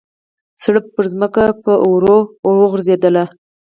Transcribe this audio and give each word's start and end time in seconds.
سړپ 0.63 0.85
پرځمکه 0.97 1.43
به 1.63 1.73
ور 1.91 2.05
وغورځېدله. 2.59 3.23